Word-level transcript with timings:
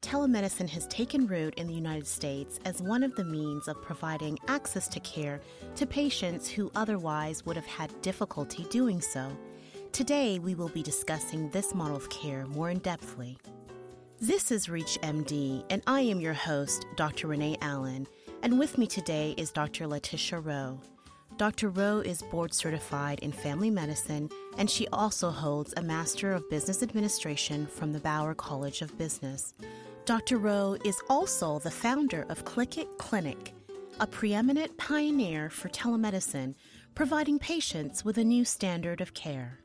Telemedicine 0.00 0.68
has 0.68 0.86
taken 0.86 1.26
root 1.26 1.54
in 1.56 1.66
the 1.66 1.74
United 1.74 2.06
States 2.06 2.60
as 2.64 2.80
one 2.80 3.02
of 3.02 3.14
the 3.16 3.24
means 3.24 3.66
of 3.66 3.82
providing 3.82 4.38
access 4.46 4.86
to 4.88 5.00
care 5.00 5.40
to 5.74 5.86
patients 5.86 6.48
who 6.48 6.70
otherwise 6.76 7.44
would 7.44 7.56
have 7.56 7.66
had 7.66 8.00
difficulty 8.00 8.64
doing 8.70 9.00
so. 9.00 9.36
Today, 9.90 10.38
we 10.38 10.54
will 10.54 10.68
be 10.68 10.82
discussing 10.82 11.50
this 11.50 11.74
model 11.74 11.96
of 11.96 12.08
care 12.10 12.46
more 12.46 12.70
in 12.70 12.80
depthly. 12.80 13.38
This 14.20 14.52
is 14.52 14.68
ReachMD, 14.68 15.64
and 15.68 15.82
I 15.86 16.00
am 16.02 16.20
your 16.20 16.32
host, 16.32 16.86
Dr. 16.96 17.26
Renee 17.26 17.58
Allen, 17.60 18.06
and 18.42 18.58
with 18.58 18.78
me 18.78 18.86
today 18.86 19.34
is 19.36 19.50
Dr. 19.50 19.86
Letitia 19.86 20.38
Rowe. 20.38 20.80
Dr. 21.36 21.70
Rowe 21.70 22.00
is 22.00 22.22
board 22.22 22.54
certified 22.54 23.18
in 23.20 23.30
family 23.30 23.70
medicine, 23.70 24.30
and 24.56 24.70
she 24.70 24.88
also 24.88 25.30
holds 25.30 25.74
a 25.76 25.82
Master 25.82 26.32
of 26.32 26.48
Business 26.50 26.82
Administration 26.82 27.66
from 27.66 27.92
the 27.92 28.00
Bauer 28.00 28.34
College 28.34 28.80
of 28.82 28.96
Business. 28.96 29.54
Dr. 30.08 30.38
Rowe 30.38 30.74
is 30.86 31.02
also 31.10 31.58
the 31.58 31.70
founder 31.70 32.24
of 32.30 32.42
ClickIt 32.46 32.96
Clinic, 32.96 33.52
a 34.00 34.06
preeminent 34.06 34.74
pioneer 34.78 35.50
for 35.50 35.68
telemedicine, 35.68 36.54
providing 36.94 37.38
patients 37.38 38.06
with 38.06 38.16
a 38.16 38.24
new 38.24 38.42
standard 38.42 39.02
of 39.02 39.12
care. 39.12 39.58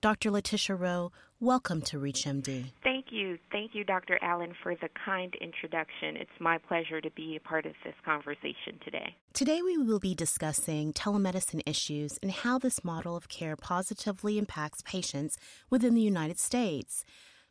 Dr. 0.00 0.32
Letitia 0.32 0.74
Rowe, 0.74 1.12
welcome 1.38 1.80
to 1.82 2.00
ReachMD. 2.00 2.72
Thank 2.82 3.12
you. 3.12 3.38
Thank 3.52 3.76
you, 3.76 3.84
Dr. 3.84 4.18
Allen, 4.20 4.52
for 4.64 4.74
the 4.74 4.88
kind 5.04 5.32
introduction. 5.40 6.16
It's 6.16 6.40
my 6.40 6.58
pleasure 6.58 7.00
to 7.00 7.10
be 7.12 7.36
a 7.36 7.48
part 7.48 7.64
of 7.64 7.74
this 7.84 7.94
conversation 8.04 8.80
today. 8.84 9.14
Today, 9.32 9.62
we 9.62 9.78
will 9.78 10.00
be 10.00 10.16
discussing 10.16 10.92
telemedicine 10.92 11.62
issues 11.66 12.18
and 12.20 12.32
how 12.32 12.58
this 12.58 12.82
model 12.82 13.14
of 13.14 13.28
care 13.28 13.54
positively 13.54 14.38
impacts 14.38 14.82
patients 14.82 15.38
within 15.70 15.94
the 15.94 16.02
United 16.02 16.40
States. 16.40 17.04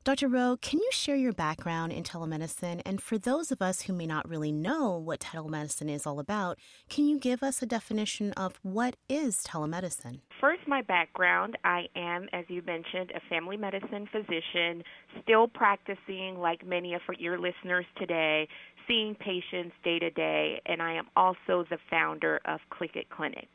Dr. 0.06 0.28
Rowe, 0.28 0.58
can 0.58 0.80
you 0.80 0.90
share 0.92 1.16
your 1.16 1.32
background 1.32 1.94
in 1.94 2.04
telemedicine? 2.04 2.82
And 2.86 3.02
for 3.02 3.18
those 3.18 3.54
of 3.54 3.62
us 3.62 3.84
who 3.84 3.94
may 3.94 4.06
not 4.06 4.28
really 4.28 4.52
know 4.52 4.98
what 4.98 5.22
telemedicine 5.22 5.90
is 5.90 6.06
all 6.06 6.20
about, 6.20 6.60
can 6.90 7.08
you 7.08 7.18
give 7.18 7.42
us 7.42 7.62
a 7.62 7.66
definition 7.66 8.34
of 8.34 8.60
what 8.64 8.98
is 9.08 9.46
telemedicine? 9.48 10.20
First, 10.42 10.68
my 10.68 10.82
background 10.82 11.58
I 11.64 11.86
am, 11.96 12.28
as 12.34 12.44
you 12.50 12.62
mentioned, 12.64 13.14
a 13.16 13.22
family 13.30 13.56
medicine 13.56 14.10
physician, 14.12 14.84
still 15.22 15.48
practicing 15.48 16.36
like 16.38 16.68
many 16.68 16.96
of 16.96 17.02
your 17.18 17.40
listeners 17.40 17.86
today, 17.98 18.50
seeing 18.86 19.16
patients 19.16 19.74
day 19.86 20.00
to 20.00 20.10
day, 20.10 20.60
and 20.66 20.82
I 20.82 20.96
am 20.96 21.06
also 21.16 21.64
the 21.70 21.78
founder 21.90 22.42
of 22.44 22.60
ClickIt 22.74 23.08
Clinic. 23.08 23.48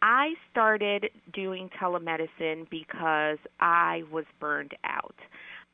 I 0.00 0.34
started 0.50 1.10
doing 1.34 1.68
telemedicine 1.78 2.70
because 2.70 3.38
I 3.60 4.04
was 4.10 4.24
burned 4.40 4.74
out. 4.84 5.16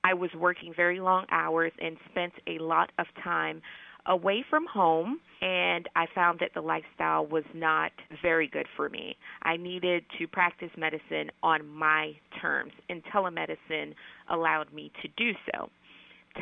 I 0.04 0.14
was 0.14 0.30
working 0.36 0.72
very 0.76 1.00
long 1.00 1.24
hours 1.30 1.72
and 1.80 1.96
spent 2.10 2.34
a 2.46 2.58
lot 2.62 2.92
of 2.98 3.06
time 3.24 3.62
away 4.06 4.44
from 4.50 4.66
home 4.66 5.18
and 5.40 5.88
I 5.96 6.06
found 6.14 6.38
that 6.40 6.50
the 6.54 6.60
lifestyle 6.60 7.26
was 7.26 7.44
not 7.54 7.90
very 8.20 8.46
good 8.46 8.66
for 8.76 8.90
me. 8.90 9.16
I 9.42 9.56
needed 9.56 10.04
to 10.18 10.26
practice 10.28 10.68
medicine 10.76 11.30
on 11.42 11.66
my 11.66 12.12
terms 12.40 12.72
and 12.90 13.02
telemedicine 13.04 13.94
allowed 14.30 14.72
me 14.74 14.92
to 15.02 15.08
do 15.16 15.32
so. 15.52 15.70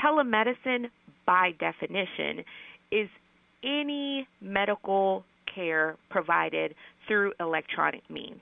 Telemedicine 0.04 0.90
by 1.24 1.52
definition 1.60 2.44
is 2.90 3.08
any 3.62 4.26
medical 4.40 5.24
care 5.54 5.96
provided 6.10 6.74
through 7.06 7.32
electronic 7.38 8.08
means. 8.10 8.40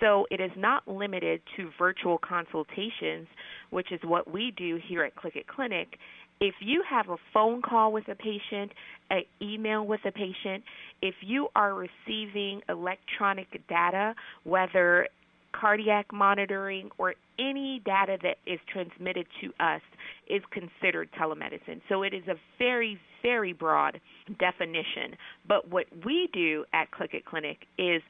So 0.00 0.26
it 0.30 0.40
is 0.40 0.50
not 0.56 0.86
limited 0.88 1.40
to 1.56 1.70
virtual 1.78 2.18
consultations, 2.18 3.28
which 3.72 3.90
is 3.90 4.00
what 4.04 4.30
we 4.30 4.52
do 4.56 4.78
here 4.86 5.02
at 5.02 5.16
ClickIt 5.16 5.46
Clinic. 5.46 5.98
If 6.40 6.54
you 6.60 6.82
have 6.88 7.08
a 7.08 7.16
phone 7.32 7.62
call 7.62 7.92
with 7.92 8.06
a 8.08 8.14
patient, 8.14 8.72
an 9.10 9.22
email 9.40 9.86
with 9.86 10.00
a 10.04 10.12
patient, 10.12 10.62
if 11.00 11.14
you 11.20 11.48
are 11.56 11.74
receiving 11.74 12.60
electronic 12.68 13.48
data, 13.68 14.14
whether 14.44 15.08
cardiac 15.52 16.12
monitoring 16.12 16.90
or 16.98 17.14
any 17.38 17.80
data 17.84 18.18
that 18.22 18.36
is 18.46 18.58
transmitted 18.72 19.26
to 19.40 19.48
us 19.64 19.80
is 20.28 20.42
considered 20.50 21.08
telemedicine. 21.18 21.80
So 21.88 22.02
it 22.02 22.12
is 22.14 22.26
a 22.28 22.34
very, 22.58 22.98
very 23.22 23.52
broad 23.52 24.00
definition. 24.38 25.16
But 25.46 25.68
what 25.70 25.86
we 26.04 26.28
do 26.32 26.64
at 26.72 26.90
ClickIt 26.90 27.24
Clinic 27.24 27.58
is 27.78 28.02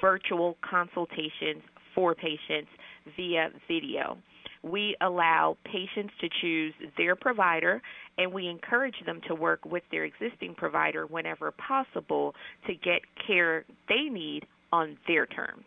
virtual 0.00 0.56
consultations 0.68 1.62
for 1.94 2.14
patients 2.14 2.70
via 3.16 3.50
video. 3.66 4.18
We 4.62 4.96
allow 5.00 5.56
patients 5.64 6.14
to 6.20 6.28
choose 6.40 6.74
their 6.96 7.16
provider 7.16 7.82
and 8.16 8.32
we 8.32 8.48
encourage 8.48 8.96
them 9.06 9.20
to 9.28 9.34
work 9.34 9.64
with 9.64 9.82
their 9.90 10.04
existing 10.04 10.54
provider 10.56 11.06
whenever 11.06 11.52
possible 11.52 12.34
to 12.66 12.74
get 12.74 13.02
care 13.26 13.64
they 13.88 14.08
need 14.10 14.46
on 14.72 14.98
their 15.06 15.26
terms. 15.26 15.64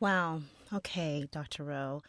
Wow. 0.00 0.40
Okay, 0.72 1.28
Dr. 1.30 1.64
Rowe. 1.64 2.02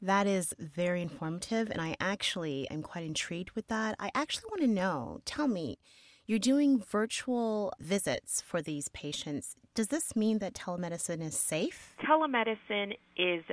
That 0.00 0.26
is 0.26 0.54
very 0.58 1.00
informative, 1.00 1.70
and 1.70 1.80
I 1.80 1.96
actually 1.98 2.68
am 2.70 2.82
quite 2.82 3.04
intrigued 3.04 3.52
with 3.52 3.68
that. 3.68 3.96
I 3.98 4.10
actually 4.14 4.48
want 4.50 4.60
to 4.60 4.66
know 4.66 5.20
tell 5.24 5.48
me, 5.48 5.78
you're 6.26 6.38
doing 6.38 6.78
virtual 6.78 7.72
visits 7.80 8.40
for 8.40 8.62
these 8.62 8.88
patients. 8.88 9.56
Does 9.74 9.88
this 9.88 10.14
mean 10.14 10.38
that 10.38 10.54
telemedicine 10.54 11.22
is 11.22 11.36
safe? 11.36 11.96
Telemedicine 12.02 12.96
is 13.16 13.44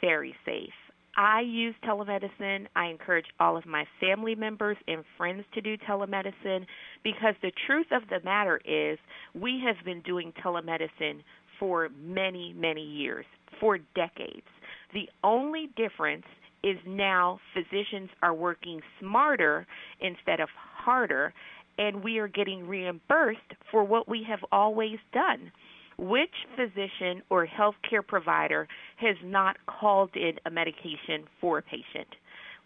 very 0.00 0.34
safe. 0.44 0.72
I 1.18 1.40
use 1.40 1.74
telemedicine. 1.84 2.68
I 2.76 2.86
encourage 2.86 3.26
all 3.40 3.56
of 3.56 3.66
my 3.66 3.84
family 4.00 4.36
members 4.36 4.76
and 4.86 5.02
friends 5.16 5.42
to 5.54 5.60
do 5.60 5.76
telemedicine 5.76 6.64
because 7.02 7.34
the 7.42 7.50
truth 7.66 7.88
of 7.90 8.02
the 8.08 8.24
matter 8.24 8.60
is 8.64 9.00
we 9.34 9.60
have 9.66 9.84
been 9.84 10.00
doing 10.02 10.32
telemedicine 10.44 11.24
for 11.58 11.88
many, 12.00 12.54
many 12.56 12.84
years, 12.84 13.26
for 13.58 13.78
decades. 13.96 14.46
The 14.94 15.08
only 15.24 15.70
difference 15.76 16.24
is 16.62 16.76
now 16.86 17.40
physicians 17.52 18.10
are 18.22 18.32
working 18.32 18.80
smarter 19.00 19.66
instead 20.00 20.38
of 20.38 20.48
harder, 20.54 21.34
and 21.78 22.04
we 22.04 22.18
are 22.18 22.28
getting 22.28 22.68
reimbursed 22.68 23.40
for 23.72 23.82
what 23.82 24.08
we 24.08 24.24
have 24.28 24.40
always 24.52 24.98
done. 25.12 25.50
Which 25.98 26.34
physician 26.56 27.22
or 27.28 27.46
healthcare 27.46 28.06
provider 28.06 28.68
has 28.96 29.16
not 29.24 29.56
called 29.66 30.10
in 30.14 30.38
a 30.46 30.50
medication 30.50 31.24
for 31.40 31.58
a 31.58 31.62
patient? 31.62 32.08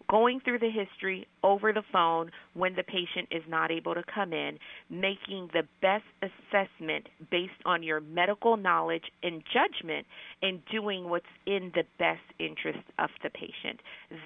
going 0.09 0.39
through 0.41 0.59
the 0.59 0.69
history 0.69 1.27
over 1.43 1.73
the 1.73 1.83
phone 1.91 2.31
when 2.53 2.75
the 2.75 2.83
patient 2.83 3.27
is 3.31 3.43
not 3.47 3.71
able 3.71 3.93
to 3.93 4.03
come 4.13 4.33
in, 4.33 4.57
making 4.89 5.49
the 5.53 5.63
best 5.81 6.03
assessment 6.21 7.07
based 7.31 7.51
on 7.65 7.83
your 7.83 7.99
medical 7.99 8.57
knowledge 8.57 9.03
and 9.21 9.43
judgment, 9.53 10.05
and 10.41 10.59
doing 10.71 11.09
what's 11.09 11.25
in 11.45 11.71
the 11.73 11.83
best 11.99 12.21
interest 12.39 12.85
of 12.99 13.09
the 13.23 13.29
patient. 13.29 13.79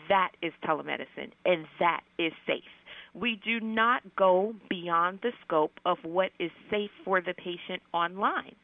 That 0.09 0.31
is 0.41 0.53
telemedicine, 0.65 1.31
and 1.45 1.65
that 1.79 2.01
is 2.17 2.33
safe. 2.45 2.63
We 3.13 3.39
do 3.43 3.59
not 3.59 4.03
go 4.15 4.53
beyond 4.69 5.19
the 5.23 5.31
scope 5.45 5.79
of 5.85 5.97
what 6.03 6.31
is 6.39 6.51
safe 6.69 6.91
for 7.03 7.21
the 7.21 7.33
patient 7.33 7.81
online. 7.93 8.55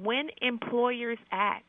When 0.00 0.28
employers 0.40 1.18
ask, 1.30 1.64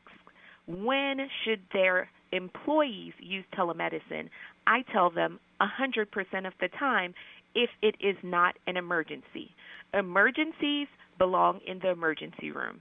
when 0.66 1.28
should 1.44 1.60
their 1.72 2.08
employees 2.32 3.12
use 3.20 3.44
telemedicine, 3.56 4.30
I 4.66 4.82
tell 4.92 5.10
them 5.10 5.38
100% 5.60 6.46
of 6.46 6.54
the 6.60 6.68
time 6.78 7.14
if 7.54 7.70
it 7.82 7.94
is 8.00 8.16
not 8.22 8.56
an 8.66 8.76
emergency. 8.76 9.50
Emergencies 9.92 10.88
belong 11.18 11.60
in 11.66 11.78
the 11.80 11.90
emergency 11.90 12.50
room. 12.50 12.80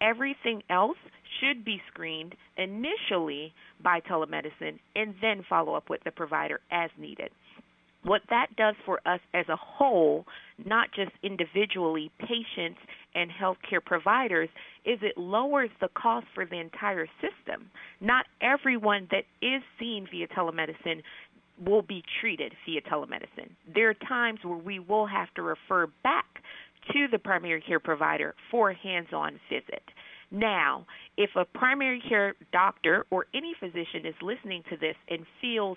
Everything 0.00 0.62
else 0.70 0.98
should 1.40 1.64
be 1.64 1.80
screened 1.92 2.34
initially 2.56 3.54
by 3.82 4.00
telemedicine 4.00 4.78
and 4.96 5.14
then 5.20 5.44
follow 5.48 5.74
up 5.74 5.88
with 5.88 6.02
the 6.04 6.10
provider 6.10 6.60
as 6.70 6.90
needed. 6.98 7.30
What 8.02 8.22
that 8.30 8.46
does 8.56 8.74
for 8.86 9.00
us 9.06 9.20
as 9.34 9.46
a 9.48 9.56
whole, 9.56 10.24
not 10.64 10.88
just 10.94 11.12
individually, 11.22 12.10
patients 12.18 12.78
and 13.14 13.30
healthcare 13.30 13.84
providers, 13.84 14.48
is 14.84 14.98
it 15.02 15.18
lowers 15.18 15.70
the 15.80 15.88
cost 15.88 16.26
for 16.34 16.46
the 16.46 16.58
entire 16.58 17.06
system. 17.20 17.70
Not 18.00 18.26
everyone 18.40 19.08
that 19.10 19.24
is 19.42 19.62
seen 19.78 20.06
via 20.10 20.28
telemedicine 20.28 21.02
will 21.64 21.82
be 21.82 22.02
treated 22.20 22.54
via 22.64 22.80
telemedicine. 22.82 23.50
There 23.74 23.90
are 23.90 23.94
times 23.94 24.40
where 24.42 24.56
we 24.56 24.78
will 24.78 25.06
have 25.06 25.32
to 25.34 25.42
refer 25.42 25.88
back 26.02 26.24
to 26.92 27.06
the 27.12 27.18
primary 27.18 27.60
care 27.60 27.80
provider 27.80 28.34
for 28.50 28.70
a 28.70 28.74
hands 28.74 29.08
on 29.12 29.38
visit. 29.50 29.82
Now, 30.30 30.86
if 31.16 31.30
a 31.36 31.44
primary 31.44 32.00
care 32.08 32.34
doctor 32.52 33.04
or 33.10 33.26
any 33.34 33.54
physician 33.58 34.06
is 34.06 34.14
listening 34.22 34.62
to 34.70 34.76
this 34.76 34.94
and 35.08 35.26
feels 35.40 35.76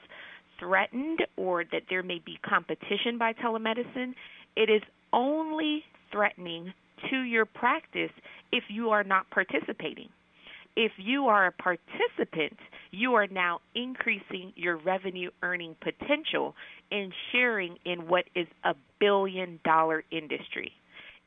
threatened 0.64 1.20
or 1.36 1.64
that 1.72 1.84
there 1.90 2.04
may 2.04 2.22
be 2.26 2.38
competition 2.48 3.18
by 3.18 3.34
telemedicine, 3.34 4.14
it 4.56 4.70
is 4.70 4.82
only 5.12 5.84
threatening 6.12 6.74
to 7.10 7.22
your 7.22 7.46
practice 7.46 8.12
if 8.52 8.64
you 8.70 8.90
are 8.90 9.04
not 9.04 9.30
participating. 9.30 10.10
If 10.76 10.94
you 10.98 11.28
are 11.28 11.48
a 11.48 11.52
participant, 11.52 12.58
you 12.92 13.14
are 13.14 13.28
now 13.28 13.60
increasing 13.76 14.54
your 14.56 14.78
revenue 14.78 15.30
earning 15.44 15.76
potential 15.82 16.56
and 16.92 17.14
sharing 17.32 17.78
in 17.86 18.08
what 18.08 18.26
is 18.36 18.48
a 18.64 18.74
billion 19.00 19.60
dollar 19.64 20.04
industry. 20.12 20.72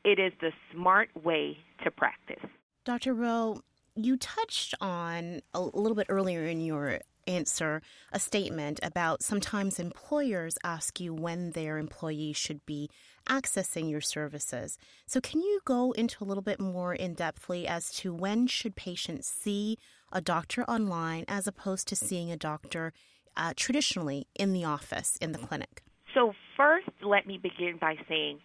It 0.03 0.19
is 0.19 0.33
the 0.41 0.51
smart 0.73 1.09
way 1.23 1.57
to 1.83 1.91
practice. 1.91 2.43
Dr. 2.83 3.13
Rowe, 3.13 3.61
you 3.95 4.17
touched 4.17 4.73
on 4.81 5.41
a 5.53 5.61
little 5.61 5.95
bit 5.95 6.07
earlier 6.09 6.45
in 6.45 6.61
your 6.61 6.99
answer 7.27 7.81
a 8.11 8.19
statement 8.19 8.79
about 8.81 9.21
sometimes 9.21 9.79
employers 9.79 10.57
ask 10.63 10.99
you 10.99 11.13
when 11.13 11.51
their 11.51 11.77
employees 11.77 12.37
should 12.37 12.65
be 12.65 12.89
accessing 13.27 13.89
your 13.89 14.01
services. 14.01 14.77
So 15.05 15.19
can 15.19 15.41
you 15.41 15.59
go 15.65 15.91
into 15.91 16.23
a 16.23 16.25
little 16.25 16.41
bit 16.41 16.59
more 16.59 16.93
in 16.93 17.15
depthly 17.15 17.65
as 17.65 17.91
to 17.95 18.13
when 18.13 18.47
should 18.47 18.75
patients 18.75 19.27
see 19.27 19.77
a 20.11 20.21
doctor 20.21 20.63
online 20.63 21.25
as 21.27 21.47
opposed 21.47 21.87
to 21.89 21.95
seeing 21.95 22.31
a 22.31 22.37
doctor 22.37 22.93
uh, 23.35 23.53
traditionally 23.55 24.27
in 24.35 24.53
the 24.53 24.63
office 24.63 25.17
in 25.21 25.33
the 25.33 25.39
clinic? 25.39 25.83
So 26.13 26.33
first, 26.55 26.89
let 27.03 27.27
me 27.27 27.37
begin 27.37 27.77
by 27.79 27.95
saying 28.07 28.39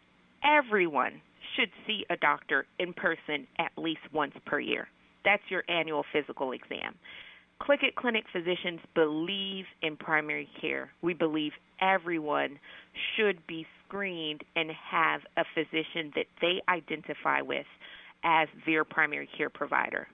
everyone 0.45 1.23
should 1.57 1.71
see 1.87 2.05
a 2.11 2.17
doctor 2.17 2.67
in 2.79 2.93
person 2.93 3.47
at 3.59 3.73
least 3.77 4.01
once 4.13 4.35
per 4.45 4.59
year. 4.59 4.89
That's 5.25 5.43
your 5.49 5.63
annual 5.69 6.05
physical 6.13 6.53
exam. 6.53 6.95
Click 7.65 7.81
Clinic 7.97 8.25
physicians 8.33 8.81
believe 8.95 9.67
in 9.83 9.97
primary 9.97 10.49
care. 10.61 10.91
We 11.01 11.15
believe 11.15 11.53
everyone 11.81 12.59
should 13.15 13.47
be 13.47 13.67
screened 13.87 14.43
and 14.57 14.71
have 14.91 15.21
a 15.37 15.45
physician 15.55 16.13
that 16.17 16.27
they 16.41 16.61
identify 16.69 17.41
with 17.41 17.67
as 18.25 18.49
their 18.67 18.85
primary 18.85 19.29
care 19.37 19.49
provider. 19.49 20.09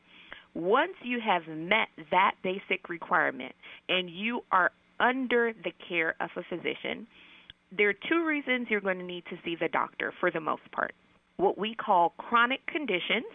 Once 0.54 0.92
you 1.02 1.20
have 1.24 1.46
met 1.48 1.88
that 2.10 2.32
basic 2.42 2.90
requirement 2.90 3.54
and 3.88 4.10
you 4.10 4.42
are 4.52 4.70
under 5.00 5.52
the 5.64 5.72
care 5.88 6.16
of 6.20 6.28
a 6.36 6.42
physician, 6.50 7.06
there 7.76 7.88
are 7.88 7.94
two 8.10 8.26
reasons 8.26 8.66
you're 8.68 8.80
going 8.80 8.98
to 8.98 9.04
need 9.04 9.24
to 9.30 9.38
see 9.42 9.56
the 9.58 9.68
doctor 9.68 10.12
for 10.20 10.30
the 10.30 10.40
most 10.40 10.70
part. 10.72 10.92
What 11.38 11.56
we 11.56 11.74
call 11.74 12.10
chronic 12.18 12.66
conditions 12.66 13.26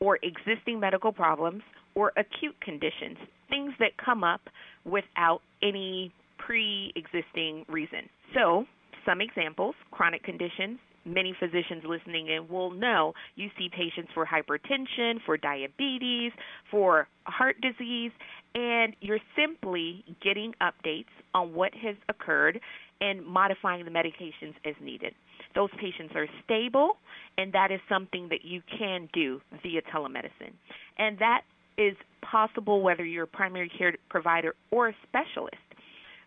or 0.00 0.18
existing 0.22 0.78
medical 0.78 1.12
problems 1.12 1.62
or 1.94 2.12
acute 2.16 2.60
conditions, 2.60 3.16
things 3.48 3.72
that 3.78 3.92
come 4.02 4.24
up 4.24 4.40
without 4.84 5.40
any 5.62 6.12
pre 6.38 6.92
existing 6.96 7.64
reason. 7.68 8.08
So, 8.34 8.64
some 9.04 9.20
examples 9.20 9.74
chronic 9.90 10.22
conditions. 10.24 10.78
Many 11.04 11.36
physicians 11.38 11.84
listening 11.86 12.26
in 12.26 12.48
will 12.48 12.72
know 12.72 13.12
you 13.36 13.48
see 13.56 13.68
patients 13.68 14.10
for 14.12 14.26
hypertension, 14.26 15.18
for 15.24 15.36
diabetes, 15.36 16.32
for 16.68 17.06
heart 17.22 17.56
disease, 17.60 18.10
and 18.56 18.96
you're 19.00 19.20
simply 19.36 20.04
getting 20.20 20.52
updates 20.60 21.04
on 21.32 21.54
what 21.54 21.72
has 21.74 21.94
occurred 22.08 22.58
and 23.00 23.24
modifying 23.24 23.84
the 23.84 23.90
medications 23.90 24.54
as 24.64 24.74
needed. 24.82 25.14
Those 25.54 25.70
patients 25.80 26.14
are 26.16 26.26
stable, 26.44 26.96
and 27.38 27.52
that 27.52 27.70
is 27.70 27.80
something 27.88 28.28
that 28.30 28.44
you 28.44 28.62
can 28.78 29.08
do 29.12 29.40
via 29.62 29.82
telemedicine. 29.94 30.52
And 30.98 31.18
that 31.18 31.42
is 31.78 31.96
possible 32.22 32.80
whether 32.82 33.04
you're 33.04 33.24
a 33.24 33.28
primary 33.28 33.70
care 33.76 33.94
provider 34.08 34.54
or 34.70 34.88
a 34.88 34.94
specialist. 35.08 35.56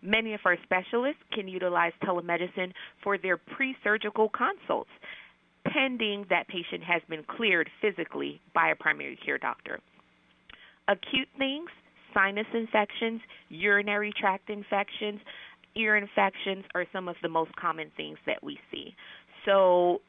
Many 0.02 0.34
of 0.34 0.40
our 0.46 0.58
specialists 0.64 1.22
can 1.34 1.48
utilize 1.48 1.92
telemedicine 2.04 2.72
for 3.04 3.18
their 3.18 3.38
pre 3.38 3.76
surgical 3.84 4.30
consults, 4.30 4.90
pending 5.66 6.26
that 6.30 6.48
patient 6.48 6.84
has 6.84 7.02
been 7.10 7.24
cleared 7.24 7.70
physically 7.82 8.40
by 8.54 8.70
a 8.70 8.76
primary 8.76 9.18
care 9.24 9.38
doctor. 9.38 9.80
Acute 10.88 11.28
things, 11.38 11.70
sinus 12.14 12.48
infections, 12.54 13.22
urinary 13.50 14.14
tract 14.18 14.50
infections, 14.50 15.20
ear 15.76 15.98
infections 15.98 16.64
are 16.74 16.86
some 16.94 17.08
of 17.08 17.16
the 17.22 17.30
most 17.30 17.54
common 17.56 17.92
things 17.98 18.18
that 18.26 18.42
we 18.42 18.58
see. 18.72 18.96
So, 19.46 20.02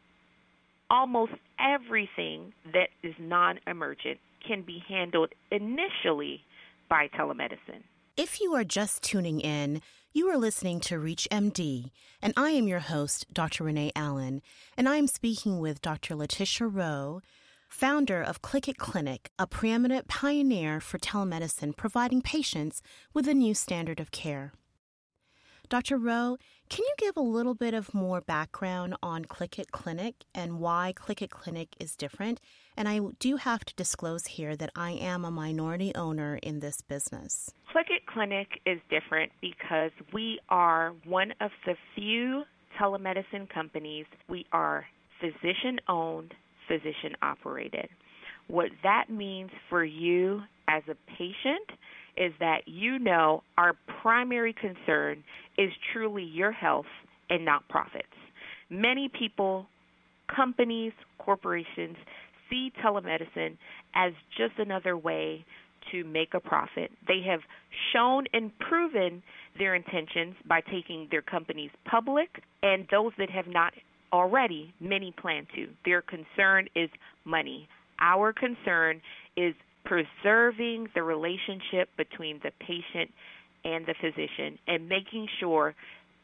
almost 0.89 1.33
everything 1.59 2.53
that 2.73 2.89
is 3.03 3.15
non 3.19 3.59
emergent 3.67 4.19
can 4.47 4.63
be 4.63 4.83
handled 4.89 5.33
initially 5.51 6.45
by 6.89 7.09
telemedicine. 7.09 7.83
If 8.17 8.41
you 8.41 8.55
are 8.55 8.65
just 8.65 9.03
tuning 9.03 9.41
in, 9.41 9.81
you 10.13 10.29
are 10.29 10.37
listening 10.37 10.81
to 10.81 10.99
Reach 10.99 11.29
MD, 11.31 11.91
and 12.21 12.35
I 12.37 12.51
am 12.51 12.67
your 12.67 12.81
host, 12.81 13.27
Dr. 13.33 13.65
Renee 13.65 13.93
Allen, 13.95 14.43
and 14.77 14.89
I 14.89 14.97
am 14.97 15.07
speaking 15.07 15.61
with 15.61 15.81
Dr. 15.81 16.17
Letitia 16.17 16.67
Rowe, 16.67 17.23
founder 17.69 18.21
of 18.21 18.43
Click 18.43 18.69
It 18.69 18.77
Clinic, 18.77 19.31
a 19.39 19.47
preeminent 19.47 20.09
pioneer 20.09 20.81
for 20.81 20.99
telemedicine 20.99 21.77
providing 21.77 22.21
patients 22.23 22.83
with 23.15 23.29
a 23.29 23.35
new 23.35 23.55
standard 23.55 24.01
of 24.01 24.11
care. 24.11 24.53
Dr. 25.69 25.97
Rowe, 25.97 26.37
can 26.71 26.85
you 26.85 26.95
give 26.99 27.17
a 27.17 27.21
little 27.21 27.55
bit 27.55 27.75
of 27.75 27.93
more 27.93 28.21
background 28.21 28.95
on 29.03 29.25
Click 29.25 29.59
It 29.59 29.73
Clinic 29.73 30.15
and 30.33 30.61
why 30.61 30.93
Click 30.95 31.21
It 31.21 31.31
Clinic 31.31 31.71
is 31.81 31.97
different? 31.97 32.41
And 32.77 32.89
I 32.89 33.01
do 33.19 33.37
have 33.37 33.65
to 33.65 33.75
disclose 33.75 34.27
here 34.27 34.57
that 34.57 34.71
I 34.77 34.93
am 34.93 35.25
a 35.25 35.33
minority 35.33 35.93
owner 35.97 36.37
in 36.37 36.61
this 36.61 36.81
business. 36.81 37.53
Click 37.73 37.89
It 37.91 38.07
Clinic 38.07 38.47
is 38.65 38.79
different 38.89 39.33
because 39.41 39.91
we 40.13 40.39
are 40.49 40.95
one 41.05 41.35
of 41.41 41.51
the 41.67 41.75
few 41.97 42.45
telemedicine 42.81 43.49
companies. 43.53 44.07
We 44.29 44.47
are 44.53 44.87
physician 45.21 45.81
owned, 45.89 46.35
physician 46.69 47.17
operated. 47.21 47.89
What 48.47 48.71
that 48.85 49.11
means 49.11 49.51
for 49.69 49.85
you 49.85 50.43
as 50.69 50.85
a 50.89 50.95
patient 51.19 51.69
is 52.21 52.33
that 52.39 52.61
you 52.67 52.99
know 52.99 53.43
our 53.59 53.73
primary 54.03 54.53
concern 54.53 55.25
is 55.59 55.71
truly 55.93 56.23
your 56.23 56.53
health 56.53 56.87
and 57.31 57.45
not 57.45 57.67
profits. 57.69 58.07
Many 58.69 59.09
people, 59.09 59.67
companies, 60.35 60.93
corporations 61.19 61.97
see 62.49 62.73
telemedicine 62.85 63.57
as 63.95 64.13
just 64.37 64.53
another 64.59 64.97
way 64.97 65.45
to 65.91 66.05
make 66.05 66.35
a 66.35 66.41
profit. 66.41 66.91
They 67.09 67.23
have 67.27 67.41
shown 67.93 68.27
and 68.35 68.51
proven 68.59 69.23
their 69.59 69.75
intentions 69.75 70.35
by 70.47 70.61
taking 70.61 71.09
their 71.11 71.23
companies 71.23 71.71
public, 71.91 72.43
and 72.63 72.87
those 72.91 73.13
that 73.19 73.31
have 73.31 73.47
not 73.47 73.73
already, 74.13 74.75
many 74.81 75.15
plan 75.21 75.47
to. 75.55 75.69
Their 75.85 76.03
concern 76.03 76.69
is 76.77 76.91
money. 77.25 77.69
Our 78.01 78.33
concern 78.33 79.01
is 79.37 79.55
preserving 79.85 80.89
the 80.95 81.03
relationship 81.03 81.89
between 81.97 82.41
the 82.43 82.51
patient 82.61 83.11
and 83.65 83.87
the 83.87 83.95
physician 84.01 84.59
and 84.67 84.89
making 84.89 85.29
sure 85.39 85.75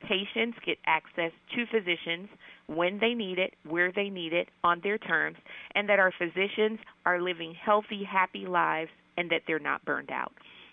patients 0.01 0.59
get 0.65 0.79
access 0.87 1.33
to 1.55 1.67
physicians 1.67 2.29
when 2.67 2.99
they 3.01 3.15
need 3.15 3.39
it, 3.39 3.55
where 3.69 3.93
they 3.93 4.09
need 4.09 4.33
it, 4.33 4.49
on 4.63 4.81
their 4.83 4.99
terms, 4.99 5.37
and 5.75 5.89
that 5.89 5.99
our 5.99 6.13
physicians 6.19 6.79
are 7.05 7.21
living 7.21 7.55
healthy, 7.55 8.03
happy 8.05 8.47
lives 8.47 8.91
and 9.17 9.31
that 9.31 9.43
they're 9.47 9.59
not 9.59 9.85
burned 9.85 10.11
out. 10.11 10.33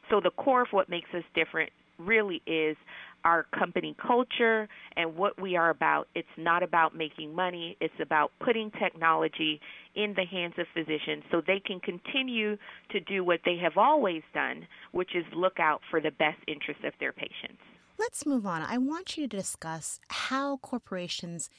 So, 0.09 0.19
the 0.19 0.31
core 0.31 0.63
of 0.63 0.67
what 0.71 0.89
makes 0.89 1.09
us 1.13 1.23
different 1.33 1.71
really 1.97 2.41
is 2.45 2.75
our 3.23 3.45
company 3.57 3.95
culture 4.05 4.67
and 4.95 5.15
what 5.15 5.39
we 5.41 5.55
are 5.55 5.69
about. 5.69 6.07
It's 6.15 6.27
not 6.37 6.63
about 6.63 6.95
making 6.95 7.33
money, 7.35 7.77
it's 7.79 7.93
about 8.01 8.31
putting 8.43 8.71
technology 8.71 9.59
in 9.95 10.13
the 10.15 10.25
hands 10.25 10.55
of 10.57 10.65
physicians 10.73 11.23
so 11.31 11.41
they 11.45 11.59
can 11.59 11.79
continue 11.79 12.57
to 12.91 12.99
do 12.99 13.23
what 13.23 13.39
they 13.45 13.57
have 13.57 13.77
always 13.77 14.23
done, 14.33 14.67
which 14.91 15.15
is 15.15 15.25
look 15.35 15.59
out 15.59 15.81
for 15.89 16.01
the 16.01 16.11
best 16.11 16.39
interests 16.47 16.83
of 16.85 16.93
their 16.99 17.13
patients. 17.13 17.61
Let's 17.97 18.25
move 18.25 18.45
on. 18.45 18.63
I 18.63 18.77
want 18.77 19.17
you 19.17 19.27
to 19.27 19.37
discuss 19.37 19.99
how 20.09 20.57
corporations 20.57 21.49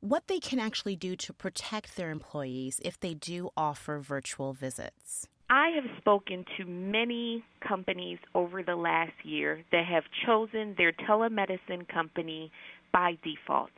what 0.00 0.28
they 0.28 0.40
can 0.40 0.58
actually 0.58 0.96
do 0.96 1.14
to 1.14 1.32
protect 1.32 1.96
their 1.96 2.10
employees 2.10 2.80
if 2.82 2.98
they 2.98 3.12
do 3.12 3.50
offer 3.56 3.98
virtual 3.98 4.54
visits. 4.54 5.28
I 5.50 5.70
have 5.74 5.98
spoken 5.98 6.44
to 6.56 6.64
many 6.64 7.44
companies 7.66 8.18
over 8.36 8.62
the 8.62 8.76
last 8.76 9.12
year 9.24 9.64
that 9.72 9.84
have 9.84 10.04
chosen 10.24 10.76
their 10.78 10.92
telemedicine 10.92 11.88
company 11.92 12.52
by 12.92 13.18
default, 13.24 13.72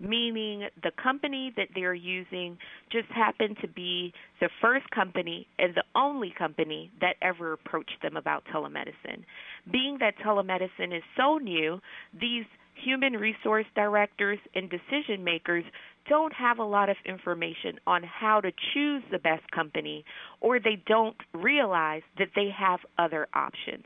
meaning 0.00 0.68
the 0.82 0.90
company 1.02 1.52
that 1.58 1.68
they're 1.74 1.92
using 1.92 2.56
just 2.90 3.08
happened 3.08 3.58
to 3.60 3.68
be 3.68 4.14
the 4.40 4.48
first 4.62 4.88
company 4.90 5.46
and 5.58 5.74
the 5.74 5.84
only 5.94 6.32
company 6.36 6.90
that 7.02 7.16
ever 7.20 7.52
approached 7.52 8.00
them 8.00 8.16
about 8.16 8.42
telemedicine. 8.46 9.22
Being 9.70 9.98
that 10.00 10.14
telemedicine 10.24 10.96
is 10.96 11.02
so 11.14 11.36
new, 11.36 11.78
these 12.18 12.46
human 12.82 13.14
resource 13.14 13.66
directors 13.74 14.38
and 14.54 14.70
decision 14.70 15.24
makers 15.24 15.64
don't 16.08 16.32
have 16.32 16.58
a 16.58 16.64
lot 16.64 16.88
of 16.88 16.96
information 17.04 17.78
on 17.86 18.02
how 18.02 18.40
to 18.40 18.50
choose 18.72 19.02
the 19.10 19.18
best 19.18 19.48
company 19.50 20.04
or 20.40 20.58
they 20.58 20.82
don't 20.86 21.16
realize 21.34 22.02
that 22.18 22.28
they 22.34 22.48
have 22.56 22.80
other 22.98 23.28
options. 23.34 23.84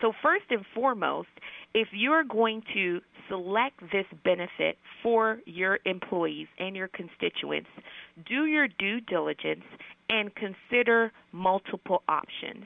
So, 0.00 0.12
first 0.22 0.44
and 0.50 0.64
foremost, 0.74 1.28
if 1.74 1.88
you're 1.92 2.24
going 2.24 2.62
to 2.74 3.00
select 3.28 3.80
this 3.92 4.06
benefit 4.24 4.78
for 5.02 5.40
your 5.44 5.78
employees 5.84 6.48
and 6.58 6.74
your 6.74 6.88
constituents, 6.88 7.68
do 8.26 8.46
your 8.46 8.66
due 8.66 9.00
diligence 9.00 9.64
and 10.08 10.30
consider 10.34 11.12
multiple 11.32 12.02
options. 12.08 12.64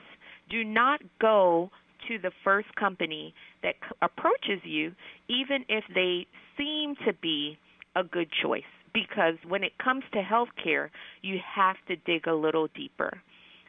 Do 0.49 0.65
not 0.65 1.01
go 1.21 1.71
to 2.09 2.19
the 2.19 2.31
first 2.45 2.75
company 2.77 3.35
that 3.63 3.75
approaches 4.01 4.61
you, 4.63 4.93
even 5.29 5.65
if 5.69 5.85
they 5.95 6.27
seem 6.57 6.95
to 7.07 7.13
be 7.21 7.59
a 7.97 8.05
good 8.05 8.29
choice. 8.43 8.63
Because 8.95 9.35
when 9.47 9.65
it 9.65 9.73
comes 9.83 10.05
to 10.13 10.23
healthcare, 10.23 10.89
you 11.21 11.39
have 11.55 11.77
to 11.89 11.97
dig 11.97 12.27
a 12.27 12.35
little 12.35 12.69
deeper. 12.77 13.21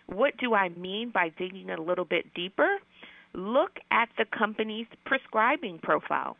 What 0.08 0.38
do 0.38 0.54
I 0.54 0.70
mean 0.70 1.10
by 1.12 1.30
digging 1.30 1.72
a 1.72 1.82
little 1.82 2.06
bit 2.06 2.32
deeper? 2.36 2.78
Look 3.34 3.72
at 3.92 4.08
the 4.18 4.26
company's 4.38 4.88
prescribing 5.06 5.80
profile. 5.82 6.38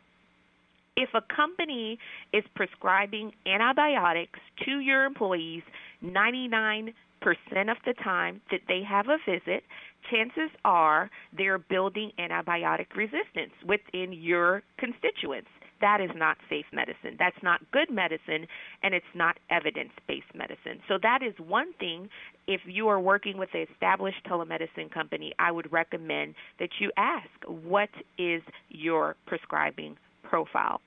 If 0.96 1.10
a 1.14 1.20
company 1.34 1.98
is 2.32 2.44
prescribing 2.54 3.32
antibiotics 3.44 4.38
to 4.64 4.78
your 4.78 5.04
employees 5.04 5.62
99% 6.02 6.92
of 7.22 7.76
the 7.84 7.94
time 8.02 8.40
that 8.50 8.60
they 8.68 8.82
have 8.88 9.06
a 9.08 9.18
visit, 9.26 9.64
chances 10.10 10.50
are 10.64 11.10
they're 11.36 11.58
building 11.58 12.12
antibiotic 12.18 12.94
resistance 12.94 13.52
within 13.66 14.12
your 14.12 14.62
constituents. 14.78 15.48
That 15.80 16.00
is 16.00 16.10
not 16.14 16.38
safe 16.48 16.66
medicine. 16.72 17.16
That's 17.18 17.36
not 17.42 17.60
good 17.70 17.90
medicine, 17.90 18.46
and 18.82 18.94
it's 18.94 19.04
not 19.14 19.38
evidence 19.50 19.90
based 20.08 20.34
medicine. 20.34 20.80
So, 20.88 20.98
that 21.02 21.20
is 21.22 21.34
one 21.38 21.72
thing. 21.74 22.08
If 22.46 22.62
you 22.64 22.88
are 22.88 23.00
working 23.00 23.36
with 23.36 23.50
an 23.52 23.66
established 23.70 24.24
telemedicine 24.26 24.90
company, 24.92 25.34
I 25.38 25.50
would 25.50 25.70
recommend 25.72 26.34
that 26.58 26.70
you 26.80 26.92
ask 26.96 27.28
what 27.46 27.90
is 28.18 28.42
your 28.70 29.16
prescribing 29.26 29.96
profile. 30.22 30.80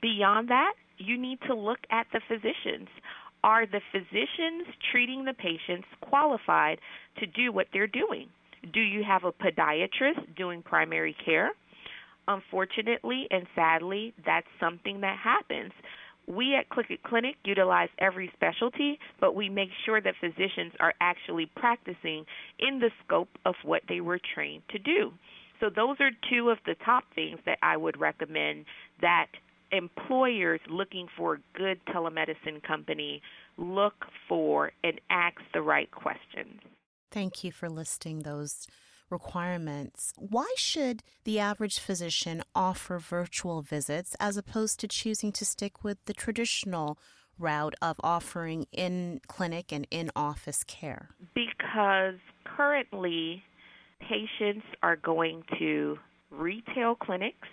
Beyond 0.00 0.48
that, 0.48 0.74
you 0.98 1.18
need 1.18 1.38
to 1.46 1.54
look 1.54 1.78
at 1.90 2.06
the 2.12 2.20
physicians. 2.28 2.88
Are 3.44 3.66
the 3.66 3.80
physicians 3.92 4.66
treating 4.90 5.24
the 5.24 5.32
patients 5.32 5.86
qualified 6.00 6.78
to 7.18 7.26
do 7.26 7.52
what 7.52 7.68
they're 7.72 7.86
doing? 7.86 8.28
Do 8.72 8.80
you 8.80 9.04
have 9.04 9.24
a 9.24 9.32
podiatrist 9.32 10.36
doing 10.36 10.62
primary 10.62 11.16
care? 11.24 11.52
Unfortunately 12.28 13.26
and 13.30 13.46
sadly, 13.54 14.12
that's 14.24 14.46
something 14.60 15.00
that 15.00 15.18
happens. 15.18 15.72
We 16.26 16.54
at 16.54 16.68
Click 16.68 16.86
It 16.90 17.02
Clinic 17.02 17.36
utilize 17.44 17.88
every 17.98 18.30
specialty, 18.34 18.98
but 19.18 19.34
we 19.34 19.48
make 19.48 19.70
sure 19.86 20.00
that 20.02 20.14
physicians 20.20 20.74
are 20.78 20.92
actually 21.00 21.50
practicing 21.56 22.26
in 22.58 22.80
the 22.80 22.90
scope 23.04 23.30
of 23.46 23.54
what 23.64 23.82
they 23.88 24.02
were 24.02 24.20
trained 24.34 24.62
to 24.70 24.78
do. 24.78 25.10
So, 25.58 25.70
those 25.74 25.96
are 26.00 26.10
two 26.30 26.50
of 26.50 26.58
the 26.66 26.76
top 26.84 27.04
things 27.14 27.38
that 27.46 27.58
I 27.62 27.76
would 27.76 27.98
recommend 27.98 28.66
that 29.00 29.26
employers 29.72 30.60
looking 30.70 31.08
for 31.16 31.34
a 31.34 31.58
good 31.58 31.80
telemedicine 31.86 32.62
company 32.62 33.22
look 33.56 34.04
for 34.28 34.70
and 34.84 35.00
ask 35.10 35.36
the 35.54 35.62
right 35.62 35.90
questions. 35.90 36.60
Thank 37.10 37.42
you 37.42 37.52
for 37.52 37.68
listing 37.68 38.20
those 38.20 38.66
requirements. 39.10 40.12
Why 40.16 40.52
should 40.56 41.02
the 41.24 41.38
average 41.38 41.78
physician 41.78 42.42
offer 42.54 42.98
virtual 42.98 43.62
visits 43.62 44.16
as 44.20 44.36
opposed 44.36 44.80
to 44.80 44.88
choosing 44.88 45.32
to 45.32 45.44
stick 45.44 45.84
with 45.84 45.98
the 46.06 46.14
traditional 46.14 46.98
route 47.38 47.74
of 47.80 48.00
offering 48.02 48.66
in 48.72 49.20
clinic 49.26 49.72
and 49.72 49.86
in 49.90 50.10
office 50.16 50.64
care? 50.64 51.10
Because 51.34 52.18
currently, 52.44 53.42
patients 54.00 54.66
are 54.82 54.96
going 54.96 55.42
to 55.58 55.98
retail 56.30 56.94
clinics 56.94 57.48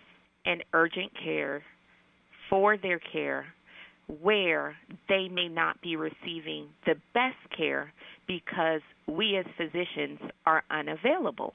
and 0.46 0.64
urgent 0.74 1.12
care 1.24 1.64
for 2.50 2.78
their 2.78 3.00
care 3.00 3.46
where 4.22 4.76
they 5.10 5.28
may 5.30 5.48
not 5.48 5.82
be 5.82 5.96
receiving 5.96 6.68
the 6.86 6.96
best 7.14 7.38
care 7.58 7.92
because 8.28 8.82
we 9.08 9.38
as 9.38 9.46
physicians 9.58 10.20
are 10.46 10.64
unavailable. 10.70 11.54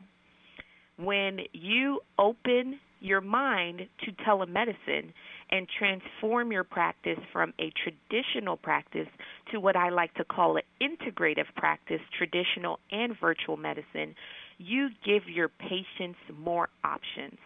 When 0.99 1.41
you 1.53 2.01
open 2.19 2.79
your 3.01 3.21
mind 3.21 3.81
to 4.05 4.13
telemedicine 4.25 5.13
and 5.51 5.67
transform 5.79 6.53
your 6.53 6.65
practice 6.65 7.19
from 7.33 7.53
a 7.59 7.73
traditional 7.83 8.57
practice 8.57 9.09
to 9.51 9.59
what 9.59 9.75
I 9.75 9.89
like 9.89 10.15
to 10.15 10.25
call 10.25 10.57
an 10.57 10.63
integrative 10.81 11.47
practice, 11.57 12.01
traditional 12.17 12.79
and 12.93 13.19
virtual 13.19 13.57
medicine, 13.57 14.15
you 14.59 14.91
give 15.05 15.23
your 15.29 15.49
patients 15.49 16.19
more 16.39 16.69
options. 16.85 17.39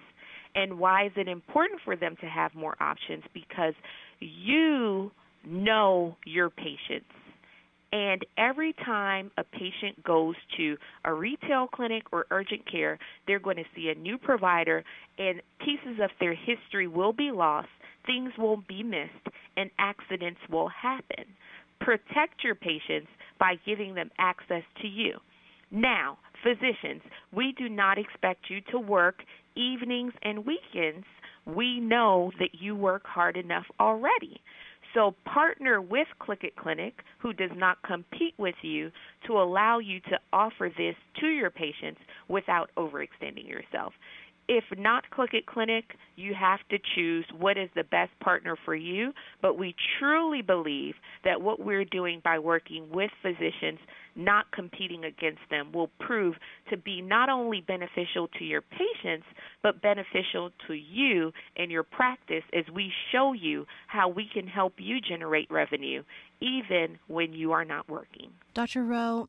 And 0.57 0.79
why 0.79 1.07
is 1.07 1.13
it 1.17 1.29
important 1.29 1.81
for 1.85 1.97
them 1.97 2.17
to 2.21 2.27
have 2.27 2.55
more 2.55 2.77
options? 2.81 3.23
Because 3.33 3.75
you 4.21 5.11
know 5.47 6.17
your 6.25 6.51
patients. 6.51 7.07
And 7.95 8.27
every 8.37 8.73
time 8.85 9.31
a 9.39 9.45
patient 9.45 10.03
goes 10.03 10.35
to 10.57 10.77
a 11.05 11.15
retail 11.15 11.69
clinic 11.69 12.03
or 12.11 12.27
urgent 12.33 12.69
care, 12.69 12.99
they're 13.29 13.39
going 13.39 13.57
to 13.57 13.65
see 13.77 13.89
a 13.89 13.95
new 13.95 14.19
provider, 14.19 14.83
and 15.17 15.41
pieces 15.61 16.01
of 16.03 16.11
their 16.19 16.35
history 16.35 16.89
will 16.89 17.13
be 17.13 17.31
lost, 17.31 17.69
things 18.05 18.33
will 18.37 18.57
be 18.69 18.83
missed, 18.83 19.29
and 19.57 19.71
accidents 19.79 20.41
will 20.51 20.69
happen. 20.69 21.25
Protect 21.81 22.43
your 22.43 22.57
patients 22.57 23.07
by 23.39 23.55
giving 23.65 23.95
them 23.95 24.11
access 24.19 24.65
to 24.83 24.89
you. 24.89 25.13
Now, 25.71 26.19
physicians, 26.43 27.03
we 27.33 27.55
do 27.57 27.69
not 27.69 27.97
expect 27.97 28.51
you 28.51 28.61
to 28.73 28.79
work 28.81 29.23
evenings 29.55 30.15
and 30.23 30.45
weekends. 30.45 31.07
We 31.47 31.79
know 31.79 32.33
that 32.41 32.61
you 32.61 32.75
work 32.75 33.07
hard 33.07 33.37
enough 33.37 33.67
already. 33.79 34.41
So 34.95 35.15
partner 35.25 35.81
with 35.81 36.07
Click 36.21 36.45
It 36.45 36.57
Clinic, 36.57 36.95
who 37.19 37.33
does 37.33 37.51
not 37.57 37.83
compete 37.83 38.35
with 38.39 38.55
you, 38.63 38.91
to 39.27 39.35
allow 39.35 39.79
you 39.81 40.01
to 40.01 40.19
offer 40.33 40.71
this 40.77 40.95
to 41.21 41.27
your 41.27 41.51
patients 41.51 42.01
without 42.29 42.71
overextending 42.77 43.49
yourself. 43.49 43.93
If 44.47 44.65
not 44.77 45.09
Click 45.11 45.31
It 45.33 45.47
Clinic, 45.47 45.85
you 46.17 46.35
have 46.35 46.61
to 46.71 46.79
choose 46.95 47.25
what 47.39 47.57
is 47.57 47.71
the 47.75 47.85
best 47.85 48.13
partner 48.21 48.57
for 48.65 48.75
you. 48.75 49.13
But 49.43 49.59
we 49.59 49.75
truly 49.99 50.43
believe 50.43 50.95
that 51.25 51.41
what 51.41 51.61
we're 51.61 51.87
doing 51.87 52.21
by 52.23 52.39
working 52.39 52.89
with 52.91 53.11
physicians 53.23 53.81
not 54.17 54.51
competing 54.53 55.05
against 55.05 55.41
them 55.51 55.73
will 55.73 55.91
prove 56.01 56.35
to 56.71 56.77
be 56.77 57.01
not 57.01 57.29
only 57.29 57.61
beneficial 57.61 58.29
to 58.39 58.45
your 58.45 58.63
patients, 58.63 59.27
but 59.63 59.83
beneficial 59.83 60.51
to 60.67 60.75
you 60.75 61.33
and 61.57 61.71
your 61.71 61.83
practice 61.83 62.45
as 62.53 62.65
we 62.75 62.93
show 63.13 63.33
you 63.33 63.67
how 63.87 64.09
we 64.09 64.29
can 64.33 64.47
help 64.47 64.75
you 64.79 65.01
generate 65.01 65.51
revenue 65.51 66.03
even 66.41 66.99
when 67.07 67.33
you 67.33 67.53
are 67.53 67.65
not 67.65 67.89
working. 67.89 68.31
Dr. 68.53 68.85
Rowe, 68.85 69.29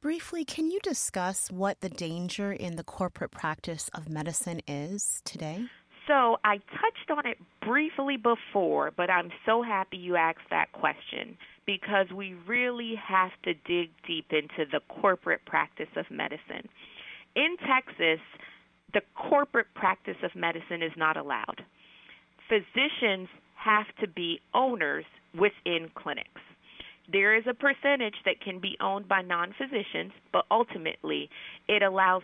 briefly, 0.00 0.44
can 0.44 0.70
you 0.70 0.80
discuss 0.80 1.50
what 1.50 1.80
the 1.80 1.88
danger 1.88 2.52
in 2.52 2.76
the 2.76 2.84
corporate 2.84 3.30
practice 3.30 3.90
of 3.94 4.08
medicine 4.08 4.60
is 4.66 5.20
today? 5.24 5.64
So 6.08 6.38
I 6.44 6.56
touched 6.56 7.10
on 7.10 7.26
it 7.26 7.38
briefly 7.64 8.16
before, 8.16 8.90
but 8.96 9.08
I'm 9.08 9.30
so 9.46 9.62
happy 9.62 9.98
you 9.98 10.16
asked 10.16 10.50
that 10.50 10.72
question 10.72 11.36
because 11.66 12.06
we 12.14 12.34
really 12.46 12.94
have 12.96 13.30
to 13.44 13.54
dig 13.54 13.90
deep 14.06 14.26
into 14.30 14.70
the 14.70 14.80
corporate 15.00 15.44
practice 15.46 15.88
of 15.96 16.06
medicine. 16.10 16.68
In 17.36 17.56
Texas, 17.66 18.20
the 18.92 19.02
corporate 19.14 19.72
practice 19.74 20.16
of 20.22 20.34
medicine 20.34 20.82
is 20.82 20.92
not 20.96 21.16
allowed. 21.16 21.62
Physicians 22.48 23.28
have 23.56 23.86
to 24.00 24.08
be 24.08 24.40
owners 24.54 25.04
within 25.38 25.90
clinics. 25.94 26.28
There 27.10 27.36
is 27.36 27.44
a 27.48 27.54
percentage 27.54 28.14
that 28.24 28.40
can 28.40 28.60
be 28.60 28.76
owned 28.80 29.08
by 29.08 29.22
non 29.22 29.54
physicians, 29.58 30.12
but 30.32 30.44
ultimately 30.50 31.28
it 31.68 31.82
allows 31.82 32.22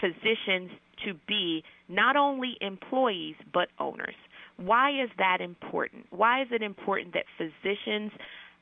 physicians 0.00 0.70
to 1.04 1.14
be 1.26 1.62
not 1.88 2.16
only 2.16 2.56
employees 2.60 3.36
but 3.52 3.68
owners. 3.78 4.14
Why 4.56 4.90
is 4.90 5.10
that 5.18 5.38
important? 5.40 6.06
Why 6.10 6.42
is 6.42 6.48
it 6.50 6.62
important 6.62 7.14
that 7.14 7.24
physicians 7.38 8.12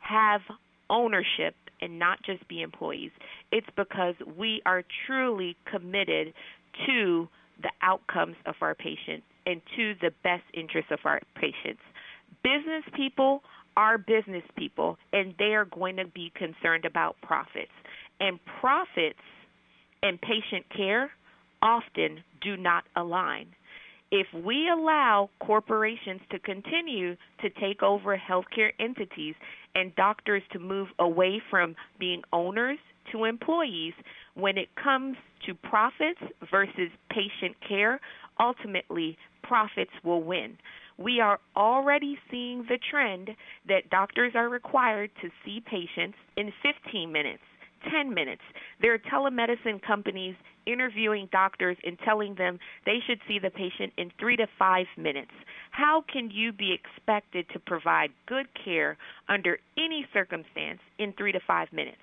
have 0.00 0.40
ownership 0.88 1.54
and 1.80 1.98
not 1.98 2.22
just 2.24 2.46
be 2.48 2.62
employees? 2.62 3.12
It's 3.52 3.66
because 3.76 4.14
we 4.36 4.60
are 4.66 4.82
truly 5.06 5.56
committed 5.70 6.34
to 6.86 7.28
the 7.62 7.70
outcomes 7.82 8.36
of 8.46 8.54
our 8.60 8.74
patients 8.74 9.24
and 9.46 9.60
to 9.76 9.94
the 10.00 10.10
best 10.22 10.44
interests 10.54 10.90
of 10.90 11.00
our 11.04 11.20
patients. 11.34 11.80
Business 12.42 12.84
people 12.94 13.42
are 13.76 13.98
business 13.98 14.42
people 14.56 14.98
and 15.12 15.34
they 15.38 15.54
are 15.54 15.64
going 15.64 15.96
to 15.96 16.06
be 16.06 16.32
concerned 16.34 16.84
about 16.84 17.16
profits. 17.22 17.70
And 18.20 18.38
profits 18.60 19.18
and 20.02 20.20
patient 20.20 20.66
care 20.74 21.10
often 21.62 22.22
do 22.40 22.56
not 22.56 22.84
align. 22.96 23.46
If 24.10 24.26
we 24.34 24.68
allow 24.68 25.30
corporations 25.40 26.20
to 26.30 26.38
continue 26.40 27.16
to 27.42 27.50
take 27.60 27.82
over 27.82 28.18
healthcare 28.18 28.72
entities 28.80 29.34
and 29.74 29.94
doctors 29.96 30.42
to 30.52 30.58
move 30.58 30.88
away 30.98 31.40
from 31.50 31.76
being 31.98 32.22
owners 32.32 32.78
to 33.12 33.24
employees, 33.24 33.94
when 34.34 34.56
it 34.56 34.68
comes 34.82 35.16
to 35.46 35.54
profits 35.54 36.20
versus 36.50 36.90
patient 37.10 37.56
care, 37.66 38.00
ultimately 38.38 39.16
profits 39.42 39.90
will 40.04 40.22
win. 40.22 40.56
We 40.98 41.20
are 41.20 41.40
already 41.56 42.18
seeing 42.30 42.64
the 42.68 42.78
trend 42.90 43.30
that 43.68 43.90
doctors 43.90 44.32
are 44.34 44.48
required 44.48 45.10
to 45.22 45.30
see 45.44 45.60
patients 45.60 46.16
in 46.36 46.52
15 46.62 47.10
minutes, 47.10 47.42
10 47.90 48.12
minutes. 48.12 48.42
There 48.80 48.94
are 48.94 48.98
telemedicine 48.98 49.82
companies 49.82 50.34
interviewing 50.66 51.28
doctors 51.32 51.76
and 51.84 51.98
telling 52.04 52.34
them 52.34 52.58
they 52.86 52.98
should 53.06 53.20
see 53.26 53.38
the 53.38 53.50
patient 53.50 53.92
in 53.96 54.10
three 54.18 54.36
to 54.36 54.46
five 54.58 54.86
minutes. 54.96 55.32
How 55.70 56.04
can 56.12 56.30
you 56.30 56.52
be 56.52 56.72
expected 56.72 57.46
to 57.52 57.58
provide 57.58 58.10
good 58.26 58.46
care 58.64 58.96
under 59.28 59.58
any 59.76 60.06
circumstance 60.12 60.80
in 60.98 61.12
three 61.14 61.32
to 61.32 61.40
five 61.46 61.72
minutes? 61.72 62.02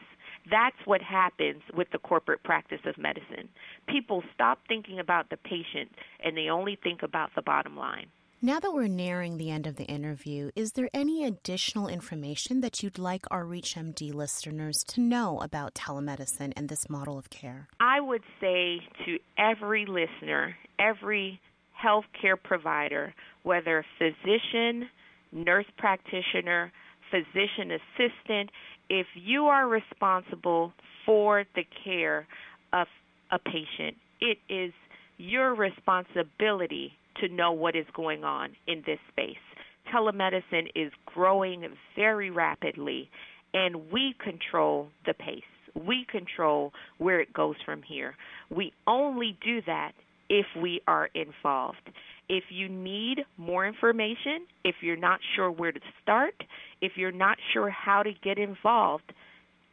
That's 0.49 0.77
what 0.85 1.01
happens 1.01 1.61
with 1.75 1.89
the 1.91 1.97
corporate 1.99 2.43
practice 2.43 2.79
of 2.85 2.97
medicine. 2.97 3.49
People 3.87 4.23
stop 4.33 4.59
thinking 4.67 4.99
about 4.99 5.29
the 5.29 5.37
patient 5.37 5.91
and 6.23 6.37
they 6.37 6.49
only 6.49 6.77
think 6.81 7.03
about 7.03 7.31
the 7.35 7.41
bottom 7.41 7.75
line. 7.75 8.07
Now 8.39 8.59
that 8.59 8.71
we're 8.71 8.85
nearing 8.85 9.37
the 9.37 9.49
end 9.49 9.65
of 9.65 9.77
the 9.77 9.85
interview, 9.85 10.51
is 10.55 10.73
there 10.73 10.89
any 10.93 11.25
additional 11.25 11.87
information 11.87 12.61
that 12.61 12.83
you'd 12.83 12.99
like 12.99 13.25
our 13.31 13.43
ReachMD 13.43 14.13
listeners 14.13 14.83
to 14.89 15.01
know 15.01 15.39
about 15.41 15.73
telemedicine 15.73 16.53
and 16.55 16.69
this 16.69 16.87
model 16.87 17.17
of 17.17 17.31
care? 17.31 17.67
I 17.79 17.99
would 17.99 18.21
say 18.39 18.81
to 19.07 19.17
every 19.39 19.87
listener, 19.87 20.55
every 20.77 21.41
healthcare 21.83 22.37
provider, 22.41 23.15
whether 23.41 23.83
physician, 23.97 24.87
nurse 25.31 25.65
practitioner, 25.75 26.71
physician 27.09 27.71
assistant, 27.71 28.51
if 28.87 29.07
you 29.15 29.45
are 29.45 29.67
responsible 29.67 30.73
for 31.07 31.43
the 31.55 31.65
care 31.83 32.27
of 32.71 32.85
a 33.31 33.39
patient, 33.39 33.97
it 34.21 34.37
is 34.47 34.73
your 35.17 35.55
responsibility 35.55 36.93
to 37.21 37.29
know 37.29 37.51
what 37.51 37.75
is 37.75 37.85
going 37.93 38.23
on 38.23 38.49
in 38.67 38.83
this 38.85 38.99
space. 39.11 39.35
Telemedicine 39.93 40.69
is 40.75 40.91
growing 41.05 41.65
very 41.95 42.29
rapidly, 42.29 43.09
and 43.53 43.91
we 43.91 44.13
control 44.23 44.89
the 45.05 45.13
pace. 45.13 45.41
We 45.75 46.05
control 46.09 46.73
where 46.97 47.21
it 47.21 47.33
goes 47.33 47.55
from 47.65 47.81
here. 47.83 48.15
We 48.49 48.73
only 48.87 49.37
do 49.43 49.61
that 49.65 49.91
if 50.29 50.45
we 50.61 50.81
are 50.87 51.09
involved. 51.13 51.89
If 52.29 52.45
you 52.49 52.67
need 52.67 53.19
more 53.37 53.65
information, 53.65 54.47
if 54.65 54.75
you're 54.81 54.97
not 54.97 55.19
sure 55.35 55.49
where 55.49 55.71
to 55.71 55.79
start, 56.03 56.35
if 56.81 56.93
you're 56.97 57.11
not 57.11 57.37
sure 57.53 57.69
how 57.69 58.03
to 58.03 58.11
get 58.23 58.37
involved, 58.37 59.13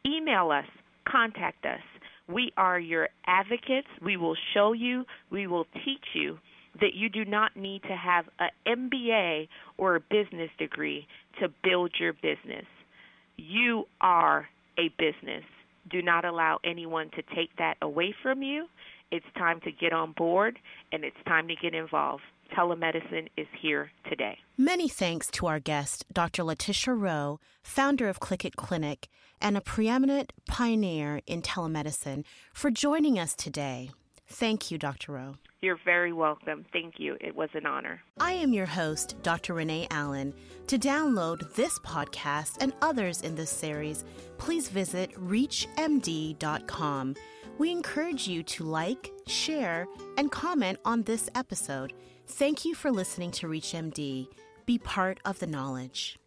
email 0.05 0.51
us, 0.51 0.65
contact 1.09 1.65
us. 1.65 1.81
We 2.29 2.53
are 2.55 2.79
your 2.79 3.09
advocates. 3.27 3.87
We 4.01 4.15
will 4.15 4.37
show 4.53 4.71
you, 4.71 5.03
we 5.31 5.47
will 5.47 5.65
teach 5.83 6.05
you 6.13 6.39
that 6.81 6.93
you 6.93 7.09
do 7.09 7.25
not 7.25 7.55
need 7.55 7.83
to 7.83 7.95
have 7.95 8.25
an 8.39 8.49
MBA 8.65 9.47
or 9.77 9.95
a 9.95 9.99
business 9.99 10.49
degree 10.57 11.07
to 11.39 11.49
build 11.63 11.93
your 11.99 12.13
business. 12.13 12.65
You 13.37 13.87
are 14.01 14.47
a 14.77 14.89
business. 14.97 15.43
Do 15.89 16.01
not 16.01 16.25
allow 16.25 16.59
anyone 16.63 17.09
to 17.11 17.21
take 17.35 17.55
that 17.57 17.77
away 17.81 18.13
from 18.21 18.41
you. 18.41 18.67
It's 19.11 19.25
time 19.37 19.61
to 19.61 19.71
get 19.71 19.93
on 19.93 20.13
board 20.13 20.59
and 20.91 21.03
it's 21.03 21.15
time 21.25 21.47
to 21.47 21.55
get 21.55 21.73
involved. 21.73 22.23
Telemedicine 22.55 23.27
is 23.37 23.47
here 23.59 23.91
today. 24.09 24.37
Many 24.57 24.87
thanks 24.87 25.27
to 25.31 25.47
our 25.47 25.59
guest, 25.59 26.05
Dr. 26.11 26.43
Letitia 26.43 26.93
Rowe, 26.93 27.39
founder 27.63 28.07
of 28.07 28.19
Click 28.19 28.45
It 28.45 28.55
Clinic 28.55 29.07
and 29.41 29.57
a 29.57 29.61
preeminent 29.61 30.31
pioneer 30.47 31.21
in 31.27 31.41
telemedicine, 31.41 32.23
for 32.53 32.71
joining 32.71 33.19
us 33.19 33.35
today. 33.35 33.89
Thank 34.27 34.71
you, 34.71 34.77
Dr. 34.77 35.13
Rowe. 35.13 35.35
You're 35.61 35.79
very 35.83 36.13
welcome. 36.13 36.65
Thank 36.71 36.99
you. 36.99 37.17
It 37.21 37.35
was 37.35 37.49
an 37.53 37.65
honor. 37.65 38.01
I 38.19 38.33
am 38.33 38.53
your 38.53 38.65
host, 38.65 39.15
Dr. 39.23 39.55
Renee 39.55 39.87
Allen. 39.89 40.33
To 40.67 40.77
download 40.77 41.53
this 41.55 41.79
podcast 41.79 42.57
and 42.59 42.73
others 42.81 43.21
in 43.21 43.35
this 43.35 43.49
series, 43.49 44.03
please 44.37 44.69
visit 44.69 45.11
ReachMD.com. 45.13 47.15
We 47.57 47.71
encourage 47.71 48.27
you 48.27 48.43
to 48.43 48.63
like, 48.63 49.11
share, 49.27 49.87
and 50.17 50.31
comment 50.31 50.79
on 50.85 51.03
this 51.03 51.29
episode. 51.35 51.93
Thank 52.27 52.65
you 52.65 52.75
for 52.75 52.91
listening 52.91 53.31
to 53.31 53.47
ReachMD. 53.47 54.27
Be 54.65 54.77
part 54.79 55.19
of 55.25 55.39
the 55.39 55.47
knowledge. 55.47 56.19